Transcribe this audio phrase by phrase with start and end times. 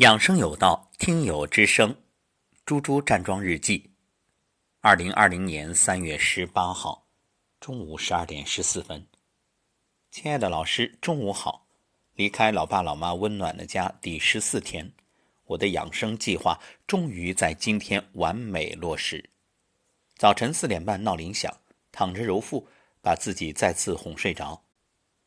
[0.00, 1.94] 养生有道，听友之声，
[2.64, 3.90] 猪猪站桩日记。
[4.80, 7.06] 二零二零年三月十八号
[7.60, 9.06] 中午十二点十四分，
[10.10, 11.66] 亲爱的老师，中午好。
[12.14, 14.90] 离开老爸老妈温暖的家第十四天，
[15.44, 19.28] 我的养生计划终于在今天完美落实。
[20.16, 21.54] 早晨四点半闹铃响，
[21.92, 22.66] 躺着揉腹，
[23.02, 24.64] 把自己再次哄睡着。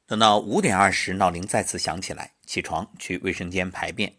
[0.07, 4.11] 等到五点二十闹铃再次响起来，起床去卫生间排便。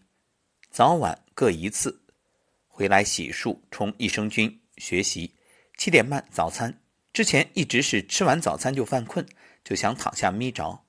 [0.74, 2.02] 早晚各一次，
[2.66, 5.36] 回来洗漱、冲益生菌、学习。
[5.78, 9.24] 七点半早餐之前一直是吃完早餐就犯困，
[9.62, 10.84] 就想躺下眯着。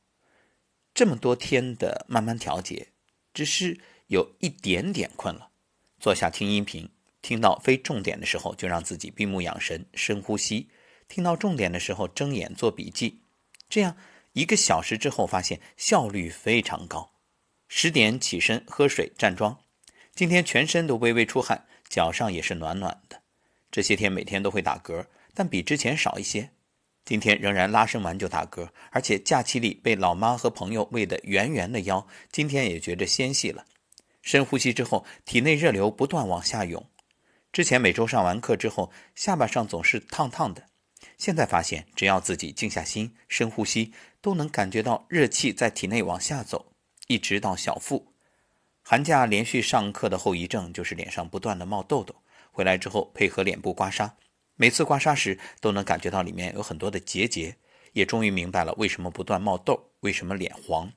[0.95, 2.87] 这么多天的慢慢调节，
[3.31, 5.51] 只是有一点点困了。
[5.99, 6.89] 坐下听音频，
[7.21, 10.67] 听到非重点的时候就让自己闭目养神、深呼吸；
[11.07, 13.21] 听到重点的时候睁眼做笔记。
[13.69, 13.95] 这样
[14.33, 17.11] 一个小时之后，发现效率非常高。
[17.67, 19.59] 十点起身喝水站桩。
[20.15, 23.21] 今天全身都微微出汗，脚上也是暖暖的。
[23.69, 26.49] 这些天每天都会打嗝，但比之前少一些。
[27.03, 33.65] 今天仍然拉伸完就打嗝，而且假期里被老妈和朋友喂得圆圆的腰，今天也觉着纤细了。
[34.21, 36.89] 深呼吸之后，体内热流不断往下涌。
[37.51, 40.65] 之前每周上完课之后，下巴上总是烫烫的，
[41.17, 43.91] 现在发现只要自己静下心，深呼吸，
[44.21, 46.71] 都能感觉到热气在体内往下走，
[47.07, 48.14] 一直到小腹。
[48.87, 52.15] 寒假连续上课的后遗症就是脸上不断的冒痘痘。
[52.51, 54.11] 回来之后配合脸部刮痧，
[54.55, 57.55] 每次刮痧时都能感觉到里面有很多的结节，
[57.93, 60.93] 也终于明白了为什么不断冒痘，为什么脸黄。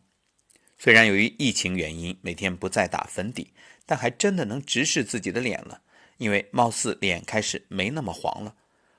[0.76, 3.54] 虽然由于疫情原因每天不再打粉底，
[3.86, 5.80] 但还真的能直视自己的脸了，
[6.18, 8.54] 因为貌似脸开始没那么黄了，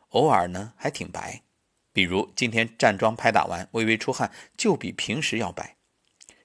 [0.09, 1.43] 偶尔呢还挺白。
[1.93, 5.75] 比如今天站桩拍打完，微微出汗，就比平时要白。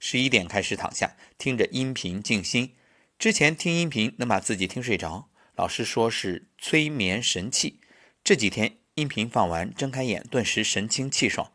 [0.07, 2.75] 十一点开始躺下，听着音频静心。
[3.19, 7.81] 之前听音频能把自己听睡着，老师说是催眠神器。
[8.23, 11.51] 这几天音频放完，睁开眼顿时神清气爽。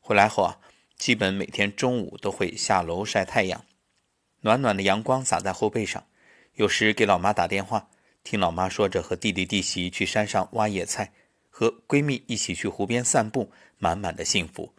[0.00, 0.60] 回来后啊，
[0.98, 3.64] 基本每天中午都会下楼晒太阳，
[4.42, 6.06] 暖暖的阳光洒在后背上。
[6.56, 7.88] 有时给老妈打电话，
[8.22, 11.14] 听老妈说着和弟弟弟媳去山上挖野菜，
[11.48, 14.74] 和闺蜜一起去湖边散步，满满的幸福。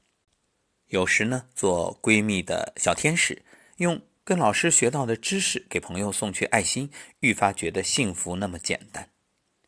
[0.88, 3.44] 有时呢，做闺蜜的小天使，
[3.78, 9.10] 用跟老师学到的知识给朋友送去爱心，愈发觉得幸福那么简单。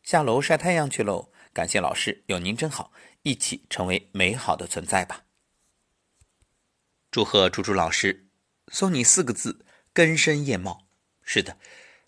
[0.02, 1.30] 下楼晒太阳去喽！
[1.52, 2.92] 感谢老师，有您真好，
[3.22, 5.24] 一起成为美好的存在吧。
[7.10, 8.28] 祝贺猪猪老师，
[8.68, 10.86] 送你四个字：根深叶茂。
[11.22, 11.58] 是的，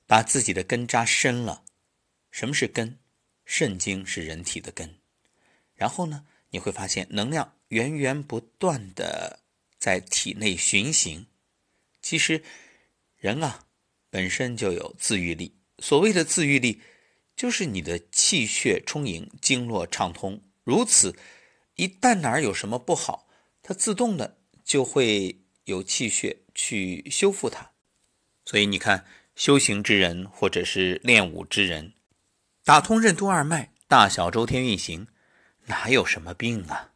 [0.07, 1.65] 把自己的根扎深了。
[2.31, 2.99] 什么是根？
[3.45, 4.99] 肾经是人体的根。
[5.75, 7.55] 然后呢，你会发现能量。
[7.71, 9.41] 源源不断的
[9.79, 11.27] 在体内循行。
[12.01, 12.43] 其实，
[13.17, 13.67] 人啊
[14.11, 15.57] 本身就有自愈力。
[15.79, 16.83] 所谓的自愈力，
[17.35, 20.43] 就是你的气血充盈，经络畅通。
[20.65, 21.17] 如此，
[21.77, 23.29] 一旦哪儿有什么不好，
[23.63, 27.71] 它自动的就会有气血去修复它。
[28.45, 29.07] 所以你看，
[29.37, 31.95] 修行之人或者是练武之人，
[32.65, 35.07] 打通任督二脉，大小周天运行，
[35.67, 36.90] 哪有什么病啊？